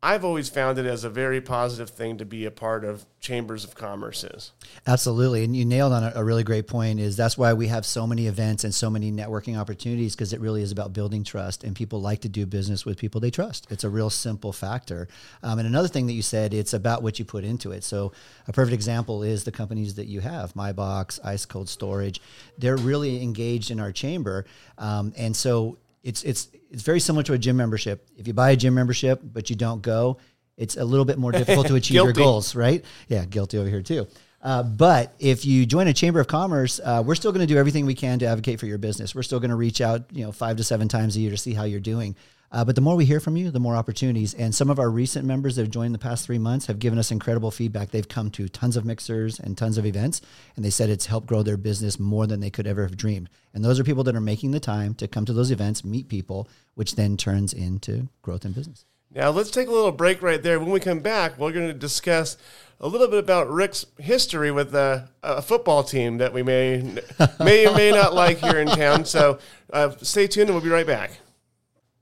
I've 0.00 0.24
always 0.24 0.48
found 0.48 0.78
it 0.78 0.86
as 0.86 1.02
a 1.02 1.10
very 1.10 1.40
positive 1.40 1.90
thing 1.90 2.18
to 2.18 2.24
be 2.24 2.44
a 2.44 2.52
part 2.52 2.84
of 2.84 3.04
chambers 3.18 3.64
of 3.64 3.74
commerces. 3.74 4.52
Absolutely, 4.86 5.42
and 5.42 5.56
you 5.56 5.64
nailed 5.64 5.92
on 5.92 6.04
a, 6.04 6.12
a 6.14 6.22
really 6.22 6.44
great 6.44 6.68
point. 6.68 7.00
Is 7.00 7.16
that's 7.16 7.36
why 7.36 7.52
we 7.52 7.66
have 7.66 7.84
so 7.84 8.06
many 8.06 8.28
events 8.28 8.62
and 8.62 8.72
so 8.72 8.90
many 8.90 9.10
networking 9.10 9.58
opportunities 9.58 10.14
because 10.14 10.32
it 10.32 10.40
really 10.40 10.62
is 10.62 10.70
about 10.70 10.92
building 10.92 11.24
trust, 11.24 11.64
and 11.64 11.74
people 11.74 12.00
like 12.00 12.20
to 12.20 12.28
do 12.28 12.46
business 12.46 12.84
with 12.84 12.96
people 12.96 13.20
they 13.20 13.32
trust. 13.32 13.66
It's 13.70 13.82
a 13.82 13.88
real 13.88 14.08
simple 14.08 14.52
factor. 14.52 15.08
Um, 15.42 15.58
and 15.58 15.66
another 15.66 15.88
thing 15.88 16.06
that 16.06 16.12
you 16.12 16.22
said, 16.22 16.54
it's 16.54 16.74
about 16.74 17.02
what 17.02 17.18
you 17.18 17.24
put 17.24 17.42
into 17.42 17.72
it. 17.72 17.82
So 17.82 18.12
a 18.46 18.52
perfect 18.52 18.74
example 18.74 19.24
is 19.24 19.42
the 19.42 19.52
companies 19.52 19.96
that 19.96 20.06
you 20.06 20.20
have, 20.20 20.54
MI-BOX, 20.54 21.18
Ice 21.24 21.44
Cold 21.44 21.68
Storage. 21.68 22.20
They're 22.56 22.76
really 22.76 23.20
engaged 23.20 23.72
in 23.72 23.80
our 23.80 23.90
chamber, 23.90 24.46
um, 24.78 25.12
and 25.16 25.34
so 25.34 25.78
it's 26.04 26.22
it's 26.22 26.48
it's 26.70 26.82
very 26.82 27.00
similar 27.00 27.22
to 27.24 27.32
a 27.32 27.38
gym 27.38 27.56
membership. 27.56 28.08
If 28.16 28.26
you 28.26 28.34
buy 28.34 28.50
a 28.50 28.56
gym 28.56 28.74
membership 28.74 29.20
but 29.22 29.50
you 29.50 29.56
don't 29.56 29.82
go, 29.82 30.18
it's 30.56 30.76
a 30.76 30.84
little 30.84 31.04
bit 31.04 31.18
more 31.18 31.32
difficult 31.32 31.66
to 31.68 31.74
achieve 31.76 31.94
your 31.94 32.12
goals, 32.12 32.54
right? 32.54 32.84
Yeah, 33.08 33.24
guilty 33.24 33.58
over 33.58 33.68
here 33.68 33.82
too. 33.82 34.06
Uh, 34.40 34.62
but 34.62 35.14
if 35.18 35.44
you 35.44 35.66
join 35.66 35.88
a 35.88 35.92
chamber 35.92 36.20
of 36.20 36.28
commerce, 36.28 36.80
uh, 36.82 37.02
we're 37.04 37.16
still 37.16 37.32
going 37.32 37.46
to 37.46 37.52
do 37.52 37.58
everything 37.58 37.86
we 37.86 37.94
can 37.94 38.20
to 38.20 38.26
advocate 38.26 38.60
for 38.60 38.66
your 38.66 38.78
business. 38.78 39.14
We're 39.14 39.24
still 39.24 39.40
going 39.40 39.50
to 39.50 39.56
reach 39.56 39.80
out, 39.80 40.04
you 40.12 40.24
know, 40.24 40.32
five 40.32 40.56
to 40.58 40.64
seven 40.64 40.88
times 40.88 41.16
a 41.16 41.20
year 41.20 41.30
to 41.30 41.36
see 41.36 41.54
how 41.54 41.64
you're 41.64 41.80
doing. 41.80 42.14
Uh, 42.50 42.64
but 42.64 42.74
the 42.74 42.80
more 42.80 42.96
we 42.96 43.04
hear 43.04 43.20
from 43.20 43.36
you, 43.36 43.50
the 43.50 43.60
more 43.60 43.76
opportunities. 43.76 44.32
And 44.34 44.54
some 44.54 44.70
of 44.70 44.78
our 44.78 44.90
recent 44.90 45.26
members 45.26 45.56
that 45.56 45.62
have 45.62 45.70
joined 45.70 45.94
the 45.94 45.98
past 45.98 46.24
three 46.24 46.38
months 46.38 46.66
have 46.66 46.78
given 46.78 46.98
us 46.98 47.10
incredible 47.10 47.50
feedback. 47.50 47.90
They've 47.90 48.08
come 48.08 48.30
to 48.32 48.48
tons 48.48 48.76
of 48.76 48.84
mixers 48.84 49.38
and 49.38 49.56
tons 49.56 49.76
of 49.76 49.84
events, 49.84 50.22
and 50.56 50.64
they 50.64 50.70
said 50.70 50.88
it's 50.88 51.06
helped 51.06 51.26
grow 51.26 51.42
their 51.42 51.58
business 51.58 51.98
more 51.98 52.26
than 52.26 52.40
they 52.40 52.50
could 52.50 52.66
ever 52.66 52.82
have 52.82 52.96
dreamed. 52.96 53.28
And 53.52 53.64
those 53.64 53.78
are 53.78 53.84
people 53.84 54.04
that 54.04 54.16
are 54.16 54.20
making 54.20 54.52
the 54.52 54.60
time 54.60 54.94
to 54.94 55.08
come 55.08 55.24
to 55.26 55.32
those 55.32 55.50
events, 55.50 55.84
meet 55.84 56.08
people, 56.08 56.48
which 56.74 56.94
then 56.94 57.16
turns 57.16 57.52
into 57.52 58.08
growth 58.22 58.44
in 58.44 58.52
business. 58.52 58.84
Now, 59.14 59.30
let's 59.30 59.50
take 59.50 59.68
a 59.68 59.72
little 59.72 59.92
break 59.92 60.22
right 60.22 60.42
there. 60.42 60.60
When 60.60 60.70
we 60.70 60.80
come 60.80 61.00
back, 61.00 61.38
we're 61.38 61.52
going 61.52 61.68
to 61.68 61.74
discuss 61.74 62.36
a 62.80 62.88
little 62.88 63.08
bit 63.08 63.18
about 63.18 63.50
Rick's 63.50 63.86
history 63.98 64.50
with 64.50 64.74
a, 64.74 65.08
a 65.22 65.40
football 65.40 65.82
team 65.82 66.18
that 66.18 66.32
we 66.32 66.42
may 66.42 67.00
may 67.40 67.66
or 67.66 67.74
may 67.74 67.90
not 67.90 68.14
like 68.14 68.38
here 68.38 68.58
in 68.58 68.68
town. 68.68 69.04
So 69.06 69.38
uh, 69.72 69.92
stay 70.02 70.26
tuned, 70.26 70.50
and 70.50 70.54
we'll 70.54 70.64
be 70.64 70.70
right 70.70 70.86
back. 70.86 71.12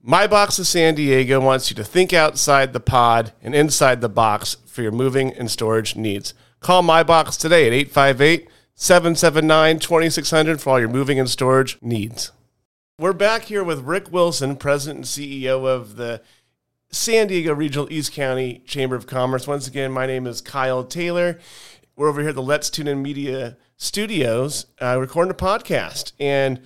MI-BOX 0.08 0.60
of 0.60 0.68
San 0.68 0.94
Diego 0.94 1.40
wants 1.40 1.68
you 1.68 1.74
to 1.74 1.82
think 1.82 2.12
outside 2.12 2.72
the 2.72 2.78
pod 2.78 3.32
and 3.42 3.56
inside 3.56 4.00
the 4.00 4.08
box 4.08 4.56
for 4.64 4.82
your 4.82 4.92
moving 4.92 5.32
and 5.34 5.50
storage 5.50 5.96
needs. 5.96 6.32
Call 6.60 6.84
MI-BOX 6.84 7.36
today 7.36 7.66
at 7.66 7.72
858 7.72 8.48
779 8.76 9.80
2600 9.80 10.60
for 10.60 10.70
all 10.70 10.78
your 10.78 10.88
moving 10.88 11.18
and 11.18 11.28
storage 11.28 11.76
needs. 11.82 12.30
We're 13.00 13.14
back 13.14 13.46
here 13.46 13.64
with 13.64 13.80
Rick 13.80 14.12
Wilson, 14.12 14.54
President 14.54 14.98
and 14.98 15.06
CEO 15.06 15.66
of 15.66 15.96
the 15.96 16.22
San 16.92 17.26
Diego 17.26 17.52
Regional 17.52 17.92
East 17.92 18.12
County 18.12 18.62
Chamber 18.64 18.94
of 18.94 19.08
Commerce. 19.08 19.48
Once 19.48 19.66
again, 19.66 19.90
my 19.90 20.06
name 20.06 20.28
is 20.28 20.40
Kyle 20.40 20.84
Taylor. 20.84 21.40
We're 21.96 22.08
over 22.08 22.20
here 22.20 22.28
at 22.28 22.36
the 22.36 22.42
Let's 22.42 22.70
Tune 22.70 22.86
In 22.86 23.02
Media 23.02 23.56
Studios 23.76 24.66
uh, 24.80 25.00
recording 25.00 25.32
a 25.32 25.34
podcast. 25.34 26.12
And 26.20 26.60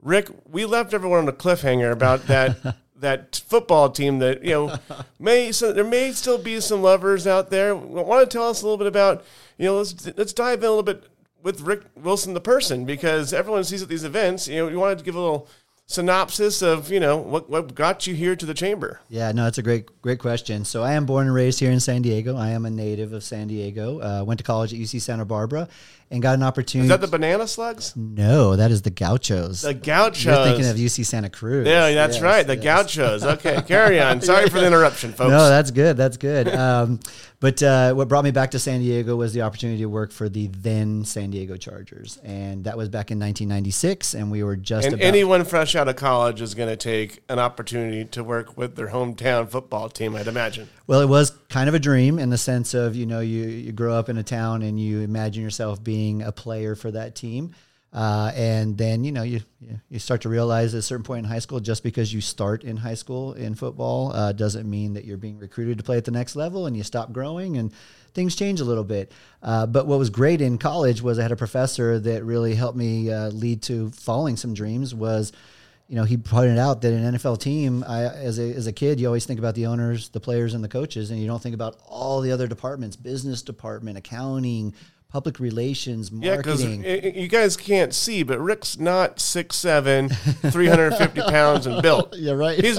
Rick, 0.00 0.30
we 0.46 0.64
left 0.64 0.94
everyone 0.94 1.18
on 1.18 1.28
a 1.28 1.32
cliffhanger 1.32 1.92
about 1.92 2.26
that 2.28 2.76
that 3.00 3.42
football 3.46 3.90
team 3.90 4.18
that 4.20 4.42
you 4.42 4.50
know 4.50 4.78
may 5.18 5.52
so 5.52 5.72
there 5.72 5.84
may 5.84 6.12
still 6.12 6.38
be 6.38 6.60
some 6.60 6.82
lovers 6.82 7.26
out 7.26 7.50
there. 7.50 7.74
Want 7.74 8.28
to 8.28 8.34
tell 8.34 8.48
us 8.48 8.62
a 8.62 8.64
little 8.64 8.78
bit 8.78 8.86
about 8.86 9.24
you 9.58 9.66
know 9.66 9.78
let's 9.78 10.06
let's 10.16 10.32
dive 10.32 10.60
in 10.60 10.66
a 10.66 10.68
little 10.68 10.82
bit 10.82 11.04
with 11.42 11.60
Rick 11.60 11.82
Wilson 11.94 12.34
the 12.34 12.40
person 12.40 12.84
because 12.84 13.32
everyone 13.32 13.64
sees 13.64 13.82
at 13.82 13.88
these 13.88 14.04
events. 14.04 14.48
You 14.48 14.56
know, 14.56 14.68
you 14.68 14.78
wanted 14.78 14.98
to 14.98 15.04
give 15.04 15.14
a 15.14 15.20
little 15.20 15.48
synopsis 15.88 16.62
of 16.62 16.90
you 16.90 16.98
know 16.98 17.16
what 17.16 17.48
what 17.48 17.74
got 17.74 18.06
you 18.06 18.14
here 18.14 18.34
to 18.36 18.44
the 18.44 18.54
chamber. 18.54 19.00
Yeah, 19.08 19.30
no, 19.32 19.46
it's 19.46 19.58
a 19.58 19.62
great, 19.62 20.02
great 20.02 20.18
question. 20.18 20.64
So 20.64 20.82
I 20.82 20.92
am 20.92 21.06
born 21.06 21.26
and 21.26 21.34
raised 21.34 21.60
here 21.60 21.70
in 21.70 21.80
San 21.80 22.02
Diego. 22.02 22.36
I 22.36 22.50
am 22.50 22.66
a 22.66 22.70
native 22.70 23.12
of 23.12 23.22
San 23.22 23.46
Diego. 23.48 24.00
Uh, 24.00 24.24
went 24.24 24.38
to 24.38 24.44
college 24.44 24.72
at 24.72 24.78
UC 24.80 25.00
Santa 25.00 25.24
Barbara, 25.24 25.68
and 26.10 26.20
got 26.20 26.34
an 26.34 26.42
opportunity. 26.42 26.86
Is 26.86 26.90
that 26.90 27.00
the 27.00 27.06
banana 27.06 27.46
slugs? 27.46 27.94
no, 27.96 28.56
that 28.56 28.70
is 28.72 28.82
the 28.82 28.90
Gauchos. 28.90 29.62
The 29.62 29.74
Gauchos. 29.74 30.24
You're 30.24 30.44
thinking 30.44 30.66
of 30.66 30.76
UC 30.76 31.06
Santa 31.06 31.30
Cruz. 31.30 31.66
Yeah, 31.66 31.92
that's 31.92 32.16
Yes, 32.16 32.22
right. 32.22 32.46
The 32.46 32.56
yes. 32.56 32.96
Gauchos. 32.96 33.24
Okay, 33.24 33.62
carry 33.66 34.00
on. 34.00 34.20
Sorry 34.20 34.48
for 34.48 34.58
the 34.60 34.66
interruption, 34.68 35.12
folks. 35.12 35.30
No, 35.30 35.48
that's 35.48 35.70
good. 35.70 35.96
That's 35.96 36.16
good. 36.16 36.48
Um, 36.48 36.98
but 37.38 37.62
uh, 37.62 37.92
what 37.94 38.08
brought 38.08 38.24
me 38.24 38.30
back 38.30 38.52
to 38.52 38.58
San 38.58 38.80
Diego 38.80 39.14
was 39.16 39.32
the 39.34 39.42
opportunity 39.42 39.80
to 39.80 39.88
work 39.88 40.10
for 40.10 40.28
the 40.28 40.46
then 40.48 41.04
San 41.04 41.30
Diego 41.30 41.56
Chargers, 41.56 42.18
and 42.24 42.64
that 42.64 42.76
was 42.76 42.88
back 42.88 43.10
in 43.10 43.18
1996. 43.18 44.14
And 44.14 44.30
we 44.30 44.42
were 44.42 44.56
just 44.56 44.86
and 44.86 44.94
about 44.94 45.04
anyone 45.04 45.44
fresh 45.44 45.76
out 45.76 45.88
of 45.88 45.96
college 45.96 46.40
is 46.40 46.54
going 46.54 46.70
to 46.70 46.76
take 46.76 47.22
an 47.28 47.38
opportunity 47.38 48.04
to 48.06 48.24
work 48.24 48.56
with 48.56 48.76
their 48.76 48.88
hometown 48.88 49.50
football 49.50 49.88
team, 49.88 50.16
I'd 50.16 50.28
imagine. 50.28 50.68
Well, 50.86 51.00
it 51.00 51.08
was 51.08 51.32
kind 51.48 51.68
of 51.68 51.74
a 51.74 51.78
dream 51.78 52.18
in 52.18 52.30
the 52.30 52.38
sense 52.38 52.72
of 52.72 52.96
you 52.96 53.06
know 53.06 53.20
you 53.20 53.44
you 53.44 53.72
grow 53.72 53.94
up 53.94 54.08
in 54.08 54.16
a 54.16 54.22
town 54.22 54.62
and 54.62 54.80
you 54.80 55.00
imagine 55.00 55.42
yourself 55.42 55.82
being 55.82 56.22
a 56.22 56.32
player 56.32 56.74
for 56.74 56.90
that 56.90 57.14
team, 57.14 57.54
uh, 57.96 58.30
and 58.34 58.76
then 58.76 59.04
you 59.04 59.10
know 59.10 59.22
you 59.22 59.40
you 59.88 59.98
start 59.98 60.20
to 60.20 60.28
realize 60.28 60.74
at 60.74 60.80
a 60.80 60.82
certain 60.82 61.02
point 61.02 61.24
in 61.24 61.24
high 61.24 61.38
school, 61.38 61.60
just 61.60 61.82
because 61.82 62.12
you 62.12 62.20
start 62.20 62.62
in 62.62 62.76
high 62.76 62.94
school 62.94 63.32
in 63.32 63.54
football 63.54 64.12
uh, 64.12 64.32
doesn't 64.32 64.68
mean 64.68 64.92
that 64.92 65.06
you're 65.06 65.16
being 65.16 65.38
recruited 65.38 65.78
to 65.78 65.82
play 65.82 65.96
at 65.96 66.04
the 66.04 66.10
next 66.10 66.36
level, 66.36 66.66
and 66.66 66.76
you 66.76 66.82
stop 66.82 67.10
growing 67.10 67.56
and 67.56 67.72
things 68.12 68.36
change 68.36 68.60
a 68.60 68.64
little 68.64 68.84
bit. 68.84 69.12
Uh, 69.42 69.64
but 69.64 69.86
what 69.86 69.98
was 69.98 70.10
great 70.10 70.42
in 70.42 70.58
college 70.58 71.00
was 71.00 71.18
I 71.18 71.22
had 71.22 71.32
a 71.32 71.36
professor 71.36 71.98
that 72.00 72.22
really 72.22 72.54
helped 72.54 72.76
me 72.76 73.10
uh, 73.10 73.28
lead 73.28 73.62
to 73.62 73.90
following 73.92 74.36
some 74.36 74.52
dreams. 74.52 74.94
Was 74.94 75.32
you 75.88 75.96
know, 75.96 76.04
he 76.04 76.18
pointed 76.18 76.58
out 76.58 76.82
that 76.82 76.92
an 76.92 77.14
NFL 77.14 77.40
team, 77.40 77.82
I, 77.88 78.02
as 78.04 78.38
a 78.38 78.52
as 78.52 78.66
a 78.66 78.72
kid, 78.72 79.00
you 79.00 79.06
always 79.06 79.24
think 79.24 79.38
about 79.38 79.54
the 79.54 79.66
owners, 79.66 80.10
the 80.10 80.20
players, 80.20 80.52
and 80.52 80.62
the 80.62 80.68
coaches, 80.68 81.10
and 81.10 81.18
you 81.18 81.26
don't 81.26 81.42
think 81.42 81.54
about 81.54 81.78
all 81.86 82.20
the 82.20 82.32
other 82.32 82.46
departments: 82.46 82.94
business 82.94 83.40
department, 83.40 83.96
accounting, 83.96 84.74
public 85.16 85.40
relations, 85.40 86.10
Yeah, 86.12 86.36
because 86.36 86.62
marketing. 86.62 87.14
you 87.16 87.26
guys 87.26 87.56
can't 87.56 87.94
see, 87.94 88.22
but 88.22 88.38
Rick's 88.38 88.78
not 88.78 89.16
6'7", 89.16 90.14
350 90.52 91.20
pounds 91.30 91.66
and 91.66 91.80
built. 91.80 92.14
Yeah, 92.14 92.34
right. 92.34 92.62
He's, 92.62 92.78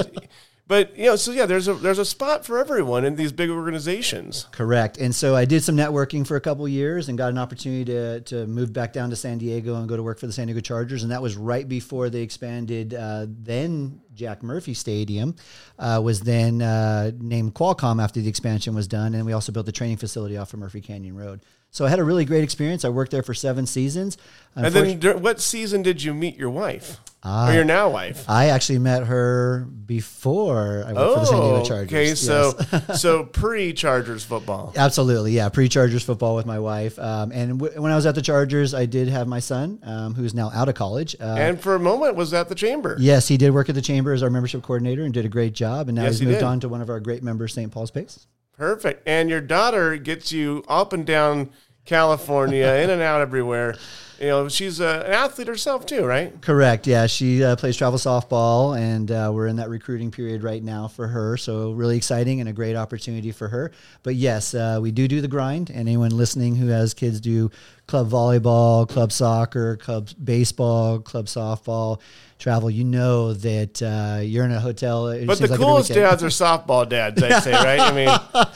but 0.67 0.95
you 0.95 1.05
know, 1.05 1.15
so 1.15 1.31
yeah, 1.31 1.47
there's 1.47 1.67
a 1.67 1.73
there's 1.73 1.97
a 1.97 2.05
spot 2.05 2.45
for 2.45 2.59
everyone 2.59 3.05
in 3.05 3.15
these 3.15 3.31
big 3.31 3.49
organizations. 3.49 4.45
Correct. 4.51 4.99
And 4.99 5.15
so 5.15 5.35
I 5.35 5.45
did 5.45 5.63
some 5.63 5.75
networking 5.75 6.27
for 6.27 6.35
a 6.35 6.41
couple 6.41 6.67
years 6.67 7.09
and 7.09 7.17
got 7.17 7.29
an 7.29 7.39
opportunity 7.39 7.85
to, 7.85 8.21
to 8.21 8.45
move 8.45 8.71
back 8.71 8.93
down 8.93 9.09
to 9.09 9.15
San 9.15 9.39
Diego 9.39 9.75
and 9.77 9.89
go 9.89 9.95
to 9.95 10.03
work 10.03 10.19
for 10.19 10.27
the 10.27 10.33
San 10.33 10.45
Diego 10.45 10.59
Chargers. 10.59 11.01
And 11.01 11.11
that 11.11 11.23
was 11.23 11.35
right 11.37 11.67
before 11.67 12.09
they 12.11 12.21
expanded. 12.21 12.93
Uh, 12.93 13.25
then 13.29 14.01
Jack 14.17 14.43
Murphy 14.43 14.73
Stadium 14.73 15.35
uh, 15.79 16.01
was 16.03 16.21
then 16.21 16.61
uh, 16.61 17.11
named 17.19 17.53
Qualcomm 17.53 18.03
after 18.03 18.19
the 18.19 18.27
expansion 18.27 18.75
was 18.75 18.87
done. 18.87 19.13
And 19.13 19.25
we 19.25 19.31
also 19.31 19.51
built 19.51 19.65
the 19.67 19.71
training 19.71 19.97
facility 19.97 20.35
off 20.35 20.53
of 20.53 20.59
Murphy 20.59 20.81
Canyon 20.81 21.15
Road. 21.15 21.41
So 21.69 21.85
I 21.85 21.89
had 21.89 21.99
a 21.99 22.03
really 22.03 22.25
great 22.25 22.43
experience. 22.43 22.83
I 22.85 22.89
worked 22.89 23.11
there 23.11 23.23
for 23.23 23.33
seven 23.33 23.65
seasons. 23.67 24.17
And 24.55 24.73
then, 24.73 25.21
what 25.21 25.39
season 25.39 25.83
did 25.83 26.01
you 26.01 26.13
meet 26.13 26.35
your 26.37 26.49
wife 26.49 26.99
or 27.23 27.51
your 27.53 27.65
now 27.65 27.89
wife? 27.89 28.23
I 28.27 28.47
actually 28.47 28.79
met 28.79 29.03
her 29.05 29.67
before 29.85 30.85
I 30.87 30.93
worked 30.93 31.13
for 31.13 31.19
the 31.19 31.25
San 31.25 31.39
Diego 31.41 31.63
Chargers. 31.65 31.93
Oh, 31.93 31.97
okay. 31.97 32.15
So 32.15 32.53
Yes. 32.87 33.01
so 33.01 33.23
pre 33.25 33.73
Chargers 33.73 34.23
football. 34.23 34.71
Absolutely, 34.77 35.33
yeah. 35.33 35.49
Pre-Chargers 35.49 36.03
football 36.03 36.35
with 36.37 36.45
my 36.45 36.57
wife, 36.57 36.97
um, 36.99 37.31
and 37.33 37.59
w- 37.59 37.81
when 37.81 37.91
I 37.91 37.95
was 37.95 38.05
at 38.05 38.15
the 38.15 38.21
Chargers, 38.21 38.73
I 38.73 38.85
did 38.85 39.09
have 39.09 39.27
my 39.27 39.39
son, 39.39 39.79
um, 39.83 40.13
who's 40.15 40.33
now 40.33 40.49
out 40.55 40.69
of 40.69 40.75
college. 40.75 41.15
Uh, 41.19 41.35
And 41.37 41.59
for 41.59 41.75
a 41.75 41.79
moment 41.79 42.15
was 42.15 42.33
at 42.33 42.47
the 42.49 42.55
chamber. 42.55 42.95
yes, 42.99 43.27
he 43.27 43.35
did 43.37 43.51
work 43.53 43.67
at 43.69 43.75
the 43.75 43.81
chamber 43.81 44.06
as 44.13 44.23
our 44.23 44.29
membership 44.29 44.61
coordinator 44.63 45.03
and 45.03 45.13
did 45.13 45.25
a 45.25 45.29
great 45.29 45.53
job. 45.53 45.87
And 45.89 45.95
now 45.95 46.03
Yes, 46.03 46.13
he's 46.13 46.19
he 46.21 46.25
moved 46.25 46.39
did. 46.39 46.45
on 46.45 46.59
to 46.61 46.69
one 46.69 46.81
of 46.81 46.89
our 46.89 46.99
great 46.99 47.23
members, 47.23 47.53
St. 47.53 47.71
Paul's 47.71 47.91
Pace. 47.91 48.27
Perfect. 48.57 49.03
And 49.07 49.29
your 49.29 49.41
daughter 49.41 49.97
gets 49.97 50.31
you 50.31 50.63
up 50.67 50.91
and 50.93 51.05
down 51.05 51.49
California, 51.87 52.67
in 52.67 52.89
and 52.91 53.01
out 53.01 53.21
everywhere. 53.21 53.75
You 54.19 54.27
know, 54.27 54.49
she's 54.49 54.79
a, 54.79 55.03
an 55.05 55.13
athlete 55.13 55.47
herself 55.47 55.85
too, 55.85 56.03
right? 56.03 56.41
Correct. 56.41 56.87
Yeah, 56.87 57.05
she 57.05 57.43
uh, 57.43 57.55
plays 57.55 57.77
travel 57.77 57.99
softball, 57.99 58.75
and 58.75 59.11
uh, 59.11 59.29
we're 59.31 59.45
in 59.45 59.57
that 59.57 59.69
recruiting 59.69 60.09
period 60.09 60.41
right 60.41 60.63
now 60.63 60.87
for 60.87 61.07
her. 61.07 61.37
So 61.37 61.71
really 61.73 61.97
exciting 61.97 62.39
and 62.39 62.49
a 62.49 62.53
great 62.53 62.75
opportunity 62.75 63.31
for 63.31 63.47
her. 63.47 63.71
But 64.01 64.15
yes, 64.15 64.55
uh, 64.55 64.79
we 64.81 64.91
do 64.91 65.07
do 65.07 65.21
the 65.21 65.27
grind. 65.27 65.69
And 65.69 65.81
anyone 65.81 66.09
listening 66.09 66.55
who 66.55 66.67
has 66.67 66.95
kids 66.95 67.21
do 67.21 67.51
club 67.85 68.09
volleyball, 68.09 68.89
club 68.89 69.11
soccer, 69.11 69.77
club 69.77 70.09
baseball, 70.23 70.97
club 70.99 71.27
softball, 71.27 71.99
travel, 72.39 72.71
you 72.71 72.85
know 72.85 73.33
that 73.33 73.81
uh, 73.83 74.21
you're 74.21 74.45
in 74.45 74.51
a 74.51 74.59
hotel. 74.59 75.09
It 75.09 75.27
But 75.27 75.33
the 75.37 75.47
seems 75.47 75.51
like 75.51 75.59
coolest 75.59 75.93
dads 75.93 76.23
are 76.23 76.27
softball 76.27 76.89
dads, 76.89 77.21
I'd 77.21 77.43
say, 77.43 77.51
right? 77.51 77.79
I 77.79 77.91
mean, 77.91 78.09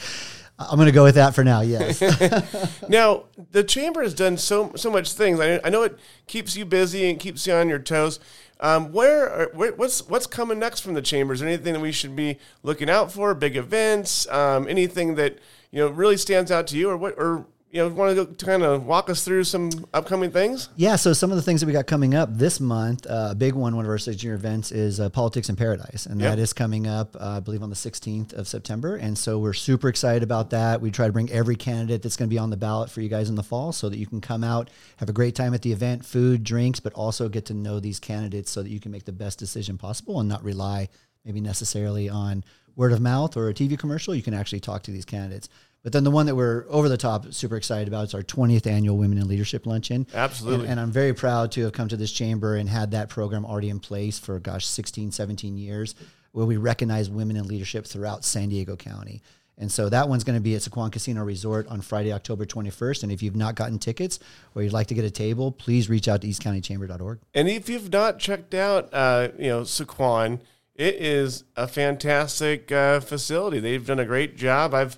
I'm 0.58 0.76
going 0.76 0.86
to 0.86 0.92
go 0.92 1.04
with 1.04 1.14
that 1.16 1.34
for 1.34 1.44
now. 1.44 1.60
Yes. 1.60 2.00
Now, 2.88 3.24
the 3.52 3.64
chamber 3.64 4.02
has 4.02 4.12
done 4.14 4.36
so 4.36 4.72
so 4.76 4.90
much 4.90 5.12
things. 5.12 5.40
I, 5.40 5.60
I 5.64 5.70
know 5.70 5.82
it 5.82 5.98
keeps 6.26 6.56
you 6.56 6.64
busy 6.64 7.08
and 7.08 7.18
keeps 7.18 7.46
you 7.46 7.54
on 7.54 7.68
your 7.68 7.78
toes. 7.78 8.20
Um, 8.60 8.92
where, 8.92 9.28
are, 9.28 9.50
where 9.54 9.72
what's 9.72 10.06
what's 10.08 10.26
coming 10.26 10.58
next 10.58 10.80
from 10.80 10.94
the 10.94 11.02
chambers? 11.02 11.42
Anything 11.42 11.72
that 11.72 11.80
we 11.80 11.90
should 11.90 12.14
be 12.14 12.38
looking 12.62 12.90
out 12.90 13.10
for? 13.10 13.34
Big 13.34 13.56
events? 13.56 14.28
Um, 14.28 14.68
anything 14.68 15.14
that 15.16 15.38
you 15.70 15.80
know 15.80 15.88
really 15.88 16.16
stands 16.16 16.50
out 16.50 16.66
to 16.68 16.76
you, 16.76 16.90
or 16.90 16.96
what? 16.96 17.14
Or 17.16 17.46
you 17.72 17.78
know, 17.78 17.88
want 17.88 18.38
to 18.38 18.44
kind 18.44 18.62
of 18.62 18.84
walk 18.84 19.08
us 19.08 19.24
through 19.24 19.44
some 19.44 19.70
upcoming 19.94 20.30
things? 20.30 20.68
Yeah, 20.76 20.96
so 20.96 21.14
some 21.14 21.30
of 21.30 21.36
the 21.36 21.42
things 21.42 21.62
that 21.62 21.66
we 21.66 21.72
got 21.72 21.86
coming 21.86 22.14
up 22.14 22.28
this 22.30 22.60
month, 22.60 23.06
uh, 23.06 23.28
a 23.30 23.34
big 23.34 23.54
one, 23.54 23.74
one 23.74 23.86
of 23.86 23.90
our 23.90 23.96
signature 23.96 24.34
events 24.34 24.70
is 24.70 25.00
uh, 25.00 25.08
Politics 25.08 25.48
in 25.48 25.56
Paradise, 25.56 26.04
and 26.04 26.20
Yep. 26.20 26.30
that 26.30 26.38
is 26.38 26.52
coming 26.52 26.86
up, 26.86 27.16
uh, 27.16 27.36
I 27.36 27.40
believe, 27.40 27.62
on 27.62 27.70
the 27.70 27.74
16th 27.76 28.34
of 28.34 28.46
September. 28.46 28.96
And 28.96 29.16
so 29.16 29.38
we're 29.38 29.54
super 29.54 29.88
excited 29.88 30.22
about 30.22 30.50
that. 30.50 30.82
We 30.82 30.90
try 30.90 31.06
to 31.06 31.12
bring 31.14 31.30
every 31.32 31.56
candidate 31.56 32.02
that's 32.02 32.16
going 32.16 32.28
to 32.28 32.34
be 32.34 32.38
on 32.38 32.50
the 32.50 32.58
ballot 32.58 32.90
for 32.90 33.00
you 33.00 33.08
guys 33.08 33.30
in 33.30 33.36
the 33.36 33.42
fall, 33.42 33.72
so 33.72 33.88
that 33.88 33.96
you 33.96 34.06
can 34.06 34.20
come 34.20 34.44
out, 34.44 34.68
have 34.98 35.08
a 35.08 35.14
great 35.14 35.34
time 35.34 35.54
at 35.54 35.62
the 35.62 35.72
event, 35.72 36.04
food, 36.04 36.44
drinks, 36.44 36.78
but 36.78 36.92
also 36.92 37.30
get 37.30 37.46
to 37.46 37.54
know 37.54 37.80
these 37.80 37.98
candidates, 37.98 38.50
so 38.50 38.62
that 38.62 38.68
you 38.68 38.80
can 38.80 38.92
make 38.92 39.06
the 39.06 39.12
best 39.12 39.38
decision 39.38 39.78
possible 39.78 40.20
and 40.20 40.28
not 40.28 40.44
rely 40.44 40.90
maybe 41.24 41.40
necessarily 41.40 42.08
on 42.10 42.44
word 42.76 42.92
of 42.92 43.00
mouth 43.00 43.34
or 43.36 43.48
a 43.48 43.54
TV 43.54 43.78
commercial. 43.78 44.14
You 44.14 44.22
can 44.22 44.34
actually 44.34 44.60
talk 44.60 44.82
to 44.82 44.90
these 44.90 45.04
candidates. 45.06 45.48
But 45.82 45.92
then 45.92 46.04
the 46.04 46.10
one 46.10 46.26
that 46.26 46.36
we're 46.36 46.64
over 46.68 46.88
the 46.88 46.96
top 46.96 47.32
super 47.32 47.56
excited 47.56 47.88
about 47.88 48.04
is 48.04 48.14
our 48.14 48.22
20th 48.22 48.66
annual 48.66 48.96
Women 48.96 49.18
in 49.18 49.26
Leadership 49.26 49.66
Luncheon. 49.66 50.06
Absolutely. 50.14 50.60
And, 50.60 50.72
and 50.72 50.80
I'm 50.80 50.92
very 50.92 51.12
proud 51.12 51.50
to 51.52 51.62
have 51.62 51.72
come 51.72 51.88
to 51.88 51.96
this 51.96 52.12
chamber 52.12 52.56
and 52.56 52.68
had 52.68 52.92
that 52.92 53.08
program 53.08 53.44
already 53.44 53.68
in 53.68 53.80
place 53.80 54.18
for, 54.18 54.38
gosh, 54.38 54.64
16, 54.64 55.10
17 55.10 55.56
years, 55.56 55.94
where 56.30 56.46
we 56.46 56.56
recognize 56.56 57.10
women 57.10 57.36
in 57.36 57.46
leadership 57.46 57.84
throughout 57.84 58.24
San 58.24 58.48
Diego 58.48 58.76
County. 58.76 59.22
And 59.58 59.70
so 59.70 59.88
that 59.88 60.08
one's 60.08 60.24
going 60.24 60.36
to 60.36 60.42
be 60.42 60.54
at 60.54 60.62
Sycuan 60.62 60.90
Casino 60.90 61.24
Resort 61.24 61.66
on 61.68 61.80
Friday, 61.82 62.12
October 62.12 62.46
21st. 62.46 63.02
And 63.02 63.12
if 63.12 63.22
you've 63.22 63.36
not 63.36 63.54
gotten 63.54 63.78
tickets 63.78 64.18
or 64.54 64.62
you'd 64.62 64.72
like 64.72 64.86
to 64.86 64.94
get 64.94 65.04
a 65.04 65.10
table, 65.10 65.52
please 65.52 65.90
reach 65.90 66.08
out 66.08 66.22
to 66.22 66.26
eastcountychamber.org. 66.26 67.18
And 67.34 67.48
if 67.48 67.68
you've 67.68 67.92
not 67.92 68.18
checked 68.18 68.54
out, 68.54 68.88
uh, 68.92 69.28
you 69.38 69.48
know, 69.48 69.60
Sycuan, 69.62 70.40
it 70.74 70.94
is 70.94 71.44
a 71.54 71.68
fantastic 71.68 72.72
uh, 72.72 73.00
facility. 73.00 73.60
They've 73.60 73.86
done 73.86 74.00
a 74.00 74.06
great 74.06 74.36
job. 74.36 74.72
I've 74.74 74.96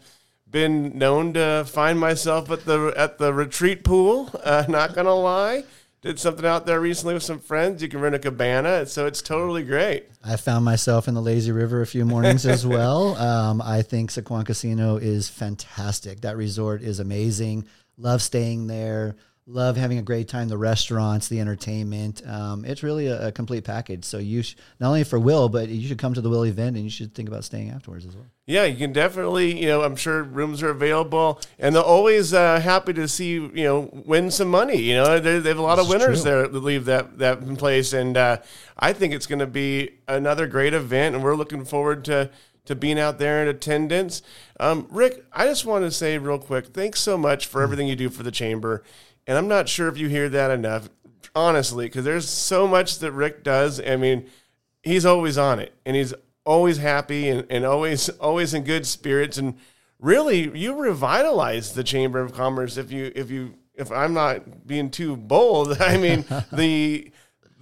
been 0.55 0.97
known 0.97 1.33
to 1.33 1.65
find 1.67 1.99
myself 1.99 2.49
at 2.49 2.65
the 2.65 2.95
at 2.97 3.19
the 3.19 3.35
retreat 3.35 3.83
pool. 3.83 4.31
Uh, 4.45 4.65
not 4.69 4.95
gonna 4.95 5.13
lie, 5.13 5.65
did 6.01 6.17
something 6.17 6.47
out 6.47 6.65
there 6.65 6.81
recently 6.81 7.13
with 7.13 7.25
some 7.25 7.41
friends. 7.41 7.83
You 7.83 7.89
can 7.89 8.01
rent 8.01 8.15
a 8.15 8.21
cabana, 8.21 8.87
so 8.87 9.05
it's 9.05 9.21
totally 9.21 9.65
great. 9.65 10.07
I 10.23 10.37
found 10.37 10.65
myself 10.65 11.09
in 11.09 11.15
the 11.15 11.21
lazy 11.21 11.51
river 11.51 11.83
a 11.83 11.87
few 11.87 12.05
mornings 12.05 12.47
as 12.47 12.65
well. 12.65 13.17
Um, 13.25 13.61
I 13.63 13.83
think 13.83 14.11
Sycuan 14.11 14.45
Casino 14.47 14.97
is 14.97 15.29
fantastic. 15.29 16.21
That 16.21 16.37
resort 16.37 16.83
is 16.83 17.01
amazing. 17.01 17.67
Love 17.97 18.23
staying 18.23 18.69
there. 18.69 19.17
Love 19.47 19.77
having 19.77 19.99
a 19.99 20.03
great 20.03 20.27
time. 20.27 20.49
The 20.49 20.57
restaurants, 20.57 21.29
the 21.29 21.39
entertainment. 21.39 22.27
Um, 22.27 22.65
it's 22.65 22.83
really 22.83 23.09
a, 23.09 23.29
a 23.29 23.33
complete 23.33 23.65
package. 23.65 24.07
So 24.07 24.17
you 24.17 24.43
sh- 24.43 24.57
not 24.81 24.89
only 24.89 25.05
for 25.05 25.19
Will, 25.19 25.51
but 25.51 25.69
you 25.69 25.87
should 25.87 25.99
come 25.99 26.15
to 26.15 26.23
the 26.23 26.31
Will 26.31 26.47
event 26.47 26.77
and 26.77 26.85
you 26.85 26.91
should 26.91 27.15
think 27.15 27.29
about 27.29 27.45
staying 27.45 27.69
afterwards 27.69 28.07
as 28.07 28.17
well. 28.17 28.25
Yeah, 28.47 28.65
you 28.65 28.77
can 28.79 28.95
definitely, 28.95 29.61
you 29.61 29.67
know, 29.67 29.83
I'm 29.83 29.97
sure 29.97 30.23
rooms 30.23 30.63
are 30.63 30.71
available, 30.71 31.41
and 31.59 31.75
they're 31.75 31.83
always 31.83 32.33
uh, 32.33 32.59
happy 32.61 32.95
to 32.95 33.07
see 33.07 33.33
you, 33.33 33.51
know, 33.55 33.91
win 34.07 34.31
some 34.31 34.49
money. 34.49 34.81
You 34.81 34.95
know, 34.95 35.21
they, 35.21 35.39
they 35.39 35.51
have 35.51 35.59
a 35.59 35.63
lot 35.63 35.79
of 35.79 35.91
winners 35.91 36.23
true. 36.23 36.31
there 36.31 36.49
that 36.49 36.61
leave 36.61 36.87
that 36.87 37.19
that 37.19 37.41
in 37.41 37.57
place, 37.57 37.93
and 37.93 38.17
uh, 38.17 38.39
I 38.79 38.95
think 38.95 39.13
it's 39.13 39.27
going 39.27 39.41
to 39.41 39.47
be 39.47 39.91
another 40.09 40.47
great 40.47 40.73
event, 40.73 41.15
and 41.15 41.23
we're 41.23 41.37
looking 41.37 41.67
forward 41.67 42.05
to 42.07 42.31
to 42.65 42.75
being 42.75 42.99
out 42.99 43.19
there 43.19 43.43
in 43.43 43.49
attendance. 43.49 44.23
Um, 44.59 44.87
Rick, 44.91 45.25
I 45.33 45.47
just 45.47 45.67
want 45.67 45.85
to 45.85 45.91
say 45.91 46.17
real 46.17 46.39
quick, 46.39 46.69
thanks 46.69 47.01
so 47.01 47.19
much 47.19 47.47
for 47.47 47.63
everything 47.63 47.87
you 47.89 47.97
do 47.97 48.09
for 48.09 48.23
the 48.23 48.31
chamber, 48.31 48.83
and 49.27 49.39
I'm 49.39 49.49
not 49.49 49.69
sure 49.69 49.89
if 49.89 49.99
you 49.99 50.09
hear 50.09 50.29
that 50.29 50.51
enough, 50.51 50.89
honestly, 51.35 51.87
because 51.87 52.05
there's 52.05 52.29
so 52.29 52.67
much 52.67 52.99
that 52.99 53.13
Rick 53.13 53.43
does. 53.43 53.81
I 53.81 53.97
mean, 53.97 54.29
he's 54.85 55.07
always 55.07 55.37
on 55.37 55.59
it 55.59 55.73
and 55.85 55.97
he's 55.97 56.15
always 56.45 56.77
happy 56.77 57.29
and, 57.29 57.47
and 57.51 57.65
always 57.65 58.09
always 58.11 58.55
in 58.55 58.63
good 58.65 58.87
spirits 58.87 59.39
and 59.39 59.55
really 59.99 60.57
you 60.57 60.75
revitalize 60.75 61.73
the 61.73 61.83
chamber 61.83 62.21
of 62.21 62.35
commerce 62.35 62.77
if 62.77 62.93
you 62.93 63.11
if 63.17 63.31
you 63.31 63.55
if 63.75 63.91
i'm 63.91 64.13
not 64.13 64.67
being 64.67 64.91
too 64.91 65.17
bold 65.17 65.77
i 65.81 65.97
mean 65.97 66.25
the 66.53 67.11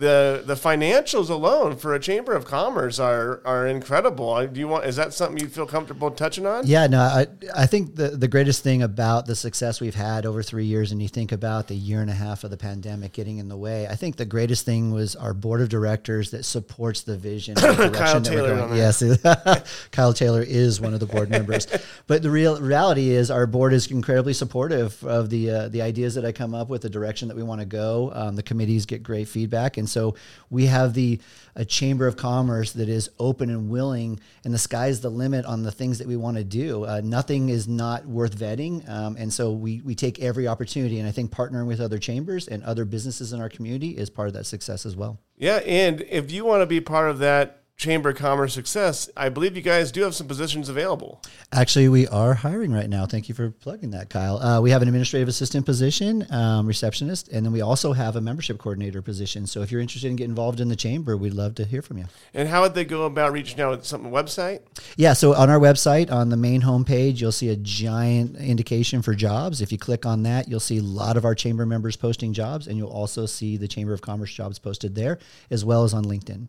the 0.02 0.42
the 0.44 0.54
financials 0.54 1.30
alone 1.30 1.76
for 1.76 1.94
a 1.94 2.00
chamber 2.00 2.34
of 2.34 2.44
commerce 2.44 2.98
are 2.98 3.40
are 3.44 3.66
incredible 3.66 4.46
do 4.46 4.60
you 4.60 4.68
want 4.68 4.84
is 4.84 4.96
that 4.96 5.12
something 5.12 5.38
you 5.38 5.48
feel 5.48 5.66
comfortable 5.66 6.10
touching 6.10 6.46
on 6.46 6.66
Yeah, 6.66 6.86
no, 6.86 7.00
I, 7.00 7.26
I 7.54 7.66
think 7.66 7.96
the, 7.96 8.08
the 8.08 8.28
greatest 8.28 8.62
thing 8.62 8.82
about 8.82 9.26
the 9.26 9.36
success 9.36 9.80
we've 9.80 9.94
had 9.94 10.26
over 10.26 10.42
three 10.42 10.64
years, 10.64 10.92
and 10.92 11.02
you 11.02 11.08
think 11.08 11.32
about 11.32 11.68
the 11.68 11.74
year 11.74 12.00
and 12.00 12.10
a 12.10 12.14
half 12.14 12.44
of 12.44 12.50
the 12.50 12.56
pandemic 12.56 13.12
getting 13.12 13.38
in 13.38 13.48
the 13.48 13.56
way, 13.56 13.86
I 13.86 13.94
think 13.94 14.16
the 14.16 14.24
greatest 14.24 14.64
thing 14.64 14.92
was 14.92 15.16
our 15.16 15.34
board 15.34 15.60
of 15.60 15.68
directors 15.68 16.30
that 16.30 16.44
supports 16.44 17.02
the 17.02 17.16
vision. 17.16 17.54
the 17.54 17.60
Kyle 17.94 18.20
direction 18.20 18.22
that 18.22 18.34
we're 18.34 18.56
Taylor. 18.56 18.76
Yes, 18.76 19.88
Kyle 19.92 20.12
Taylor 20.12 20.42
is 20.42 20.80
one 20.80 20.94
of 20.94 21.00
the 21.00 21.06
board 21.06 21.30
members. 21.30 21.66
But 22.06 22.22
the 22.22 22.30
real 22.30 22.60
reality 22.60 23.10
is 23.10 23.30
our 23.30 23.46
board 23.46 23.72
is 23.72 23.90
incredibly 23.90 24.32
supportive 24.32 25.02
of 25.04 25.30
the 25.30 25.50
uh, 25.50 25.68
the 25.68 25.82
ideas 25.82 26.14
that 26.14 26.24
I 26.24 26.32
come 26.32 26.54
up 26.54 26.68
with, 26.68 26.82
the 26.82 26.90
direction 26.90 27.28
that 27.28 27.36
we 27.36 27.42
want 27.42 27.60
to 27.60 27.66
go. 27.66 28.10
Um, 28.14 28.34
the 28.34 28.42
committees 28.42 28.86
get 28.86 29.02
great 29.02 29.28
feedback, 29.28 29.76
and 29.76 29.88
so 29.92 30.14
we 30.50 30.66
have 30.66 30.94
the 30.94 31.20
a 31.54 31.66
chamber 31.66 32.06
of 32.06 32.16
commerce 32.16 32.72
that 32.72 32.88
is 32.88 33.10
open 33.18 33.50
and 33.50 33.68
willing, 33.68 34.18
and 34.42 34.54
the 34.54 34.58
sky's 34.58 35.02
the 35.02 35.10
limit 35.10 35.44
on 35.44 35.62
the 35.62 35.70
things 35.70 35.98
that 35.98 36.06
we 36.08 36.16
want 36.16 36.38
to 36.38 36.44
do. 36.44 36.84
Uh, 36.84 37.02
nothing 37.04 37.50
is 37.50 37.68
not 37.68 38.06
worth 38.06 38.36
vetting, 38.38 38.88
um, 38.88 39.16
and 39.18 39.32
so 39.32 39.52
we 39.52 39.82
we 39.82 39.94
take 39.94 40.18
every 40.20 40.48
opportunity. 40.48 40.98
And 40.98 41.06
I 41.06 41.12
think 41.12 41.30
partnering 41.30 41.66
with 41.66 41.80
other 41.80 41.98
chambers 41.98 42.48
and 42.48 42.62
other 42.64 42.84
businesses 42.86 43.32
in 43.32 43.40
our 43.40 43.50
community 43.50 43.90
is 43.90 44.08
part 44.08 44.28
of 44.28 44.34
that 44.34 44.46
success 44.46 44.86
as 44.86 44.96
well. 44.96 45.18
yeah 45.36 45.56
and 45.66 46.00
if 46.02 46.30
you 46.30 46.44
want 46.44 46.62
to 46.62 46.66
be 46.66 46.80
part 46.80 47.10
of 47.10 47.18
that 47.18 47.61
chamber 47.76 48.10
of 48.10 48.16
commerce 48.16 48.54
success 48.54 49.10
i 49.16 49.28
believe 49.28 49.56
you 49.56 49.62
guys 49.62 49.90
do 49.90 50.02
have 50.02 50.14
some 50.14 50.28
positions 50.28 50.68
available 50.68 51.20
Actually, 51.54 51.88
we 51.90 52.08
are 52.08 52.32
hiring 52.32 52.72
right 52.72 52.88
now. 52.88 53.04
Thank 53.04 53.28
you 53.28 53.34
for 53.34 53.50
plugging 53.50 53.90
that, 53.90 54.08
Kyle. 54.08 54.38
Uh, 54.38 54.58
we 54.62 54.70
have 54.70 54.80
an 54.80 54.88
administrative 54.88 55.28
assistant 55.28 55.66
position, 55.66 56.26
um, 56.32 56.66
receptionist, 56.66 57.28
and 57.28 57.44
then 57.44 57.52
we 57.52 57.60
also 57.60 57.92
have 57.92 58.16
a 58.16 58.22
membership 58.22 58.56
coordinator 58.56 59.02
position. 59.02 59.46
So 59.46 59.60
if 59.60 59.70
you're 59.70 59.82
interested 59.82 60.08
in 60.08 60.16
getting 60.16 60.30
involved 60.30 60.60
in 60.60 60.68
the 60.68 60.76
chamber, 60.76 61.14
we'd 61.14 61.34
love 61.34 61.54
to 61.56 61.66
hear 61.66 61.82
from 61.82 61.98
you. 61.98 62.06
and 62.32 62.48
how 62.48 62.62
would 62.62 62.72
they 62.74 62.86
go 62.86 63.04
about 63.04 63.32
reaching 63.32 63.60
out 63.60 63.72
with 63.72 63.84
some 63.84 64.04
website 64.04 64.60
Yeah, 64.96 65.12
so 65.12 65.34
on 65.34 65.50
our 65.50 65.58
website, 65.60 66.10
on 66.10 66.30
the 66.30 66.38
main 66.38 66.62
homepage, 66.62 67.20
you'll 67.20 67.32
see 67.32 67.50
a 67.50 67.56
giant 67.56 68.36
indication 68.38 69.02
for 69.02 69.14
jobs. 69.14 69.60
If 69.60 69.70
you 69.70 69.76
click 69.76 70.06
on 70.06 70.22
that, 70.22 70.48
you'll 70.48 70.60
see 70.60 70.78
a 70.78 70.82
lot 70.82 71.18
of 71.18 71.26
our 71.26 71.34
chamber 71.34 71.66
members 71.66 71.96
posting 71.96 72.32
jobs, 72.32 72.66
and 72.66 72.78
you'll 72.78 72.88
also 72.88 73.26
see 73.26 73.58
the 73.58 73.68
Chamber 73.68 73.92
of 73.92 74.00
Commerce 74.00 74.32
jobs 74.32 74.58
posted 74.58 74.94
there, 74.94 75.18
as 75.50 75.66
well 75.66 75.84
as 75.84 75.92
on 75.92 76.04
LinkedIn. 76.06 76.48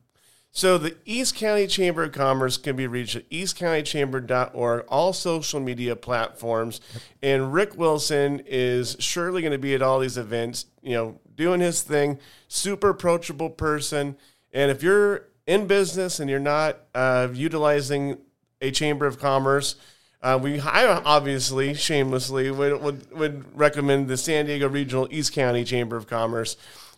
So 0.55 0.77
the 0.77 0.95
East 1.03 1.36
County 1.36 1.65
Chamber 1.65 2.03
of 2.03 2.12
Commerce 2.12 2.57
can 2.57 2.75
be 2.75 2.86
reached 2.86 3.15
at 3.15 3.27
eastcountychamber.org, 3.31 4.86
all 4.88 5.12
social 5.12 5.60
media 5.60 5.95
platforms. 5.95 6.79
And 7.24 7.51
Rick 7.51 7.75
Wilson 7.75 8.43
is 8.45 8.95
surely 9.00 9.41
going 9.41 9.51
to 9.51 9.57
be 9.57 9.74
at 9.74 9.81
all 9.81 10.00
these 10.00 10.15
events, 10.15 10.67
you 10.83 10.93
know, 10.93 11.19
doing 11.36 11.60
his 11.60 11.81
thing, 11.81 12.19
super 12.48 12.89
approachable 12.89 13.50
person. 13.50 14.15
And 14.53 14.69
if 14.69 14.83
you're 14.83 15.25
in 15.48 15.65
business 15.65 16.19
and 16.19 16.29
you're 16.29 16.39
not 16.39 16.77
uh, 16.93 17.29
utilizing 17.33 18.19
a 18.62 18.69
Chamber 18.69 19.07
of 19.07 19.17
Commerce, 19.17 19.75
uh, 20.22 20.39
we 20.41 20.60
I 20.60 20.86
obviously 20.86 21.74
shamelessly 21.74 22.51
would, 22.51 22.79
would 22.79 23.12
would 23.12 23.57
recommend 23.57 24.07
the 24.07 24.17
San 24.17 24.45
Diego 24.45 24.69
Regional 24.69 25.07
East 25.10 25.33
County 25.33 25.63
Chamber 25.63 25.98
of 25.98 26.07
Commerce. 26.07 26.57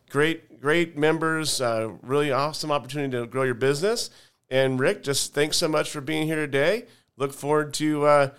Great, 0.10 0.62
great 0.62 0.98
members. 0.98 1.62
Uh, 1.62 1.94
really 2.02 2.32
awesome 2.32 2.72
opportunity 2.72 3.18
to 3.18 3.26
grow 3.26 3.44
your 3.44 3.54
business. 3.54 4.10
And 4.50 4.80
Rick, 4.80 5.04
just 5.04 5.34
thanks 5.34 5.58
so 5.58 5.68
much 5.68 5.90
for 5.90 6.02
being 6.02 6.28
here 6.28 6.36
today. 6.36 6.86
Look 7.18 7.34
forward 7.34 7.74
to 7.76 8.06
uh, 8.06 8.30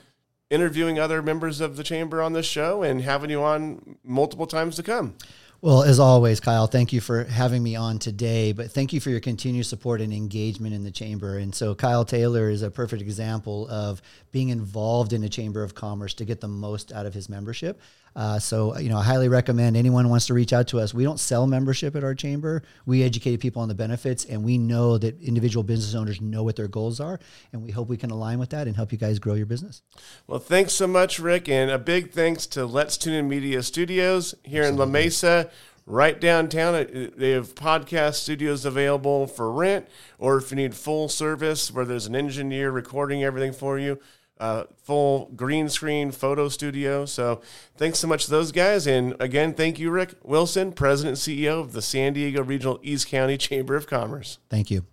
interviewing 0.51 0.99
other 0.99 1.23
members 1.23 1.61
of 1.61 1.77
the 1.77 1.83
chamber 1.83 2.23
on 2.23 2.33
this 2.33 2.47
show 2.47 2.83
and 2.83 3.03
having 3.03 3.31
you 3.31 3.43
on 3.43 3.97
multiple 4.05 4.47
times 4.47 4.77
to 4.77 4.83
come. 4.83 5.15
Well, 5.63 5.83
as 5.83 5.99
always, 5.99 6.39
Kyle, 6.39 6.67
thank 6.67 6.93
you 6.93 7.01
for 7.01 7.25
having 7.25 7.63
me 7.63 7.77
on 7.77 7.99
today, 7.99 8.53
but 8.53 8.71
thank 8.71 8.93
you 8.93 9.01
for 9.01 9.09
your 9.09 9.21
continued 9.21 9.65
support 9.65 10.03
and 10.03 10.13
engagement 10.13 10.75
in 10.75 10.85
the 10.85 10.91
chamber. 10.91 11.39
And 11.39 11.55
so, 11.55 11.75
Kyle 11.75 12.05
Taylor 12.05 12.51
is 12.51 12.61
a 12.61 12.71
perfect 12.71 13.01
example 13.01 13.67
of 13.69 14.03
being 14.33 14.51
involved 14.51 15.15
in 15.15 15.25
a 15.25 15.31
chamber 15.31 15.63
of 15.63 15.75
commerce 15.75 16.13
to 16.15 16.27
get 16.27 16.41
the 16.41 16.49
most 16.49 16.93
out 16.93 17.07
of 17.07 17.15
his 17.15 17.31
membership. 17.31 17.81
Uh, 18.17 18.39
so, 18.39 18.77
you 18.79 18.89
know, 18.89 18.97
I 18.97 19.05
highly 19.05 19.29
recommend 19.29 19.77
anyone 19.77 20.09
wants 20.09 20.27
to 20.29 20.35
reach 20.35 20.55
out 20.55 20.69
to 20.69 20.81
us. 20.81 20.95
We 20.95 21.05
don't 21.05 21.21
sell 21.21 21.47
membership 21.47 21.95
at 21.95 22.03
our 22.03 22.15
chamber. 22.15 22.63
We 22.87 23.03
educate 23.03 23.37
people 23.37 23.61
on 23.61 23.69
the 23.69 23.75
benefits, 23.75 24.25
and 24.25 24.43
we 24.43 24.57
know 24.57 24.97
that 24.97 25.21
individual 25.21 25.63
business 25.63 25.95
owners 25.95 26.19
know 26.23 26.43
what 26.43 26.57
their 26.57 26.67
goals 26.67 26.99
are, 26.99 27.21
and 27.53 27.63
we 27.63 27.71
hope 27.71 27.89
we 27.89 27.99
can 27.99 28.11
align 28.11 28.39
with 28.39 28.51
that 28.51 28.67
and 28.67 28.75
help 28.75 28.91
you 28.91 28.97
guys 28.97 29.19
grow 29.19 29.35
your 29.35 29.45
business. 29.45 29.83
Well, 30.27 30.39
thanks 30.39 30.73
so 30.73 30.87
much, 30.87 31.19
Rick, 31.19 31.47
and 31.51 31.71
a 31.71 31.79
big 31.79 32.11
thanks 32.11 32.47
to 32.49 32.65
Let's 32.65 32.97
Tune 32.97 33.13
In 33.13 33.29
Media 33.29 33.63
Studios 33.63 34.35
here 34.45 34.63
in 34.63 34.79
La 34.79 34.87
Mesa 34.87 35.51
right 35.85 36.19
downtown. 36.19 36.75
Uh, 36.75 37.11
they 37.17 37.31
have 37.31 37.55
podcast 37.55 38.15
studios 38.15 38.65
available 38.65 39.27
for 39.27 39.53
rent, 39.53 39.87
or 40.19 40.39
if 40.39 40.51
you 40.51 40.57
need 40.57 40.75
full 40.75 41.09
service 41.09 41.71
where 41.71 41.85
there's 41.85 42.07
an 42.07 42.17
engineer 42.17 42.71
recording 42.71 43.23
everything 43.23 43.53
for 43.53 43.79
you, 43.79 43.99
uh, 44.39 44.65
full 44.83 45.31
green 45.37 45.69
screen 45.69 46.13
photo 46.13 46.49
studio. 46.49 47.07
So 47.07 47.41
thanks 47.77 47.99
so 47.99 48.09
much 48.09 48.25
to 48.27 48.31
those 48.31 48.53
guys. 48.53 48.87
And 48.87 49.15
again, 49.21 49.55
thank 49.55 49.79
you, 49.79 49.91
Rick 49.91 50.15
Wilson, 50.23 50.73
President 50.73 51.27
and 51.27 51.37
CEO 51.37 51.61
of 51.61 51.73
the 51.73 51.83
San 51.83 52.13
Diego 52.13 52.43
Regional 52.43 52.79
East 52.83 53.09
County 53.09 53.37
Chamber 53.37 53.77
of 53.77 53.87
Commerce. 53.87 54.39
Thank 54.49 54.71
you. 54.71 54.85